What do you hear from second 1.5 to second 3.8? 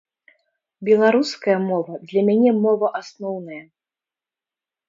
мова для мяне мова асноўная.